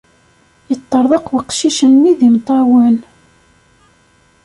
Yeṭṭerḍeq 0.69 1.27
weqcic-nni 1.33 2.13
d 2.19 2.21
imeṭṭawen. 2.27 2.95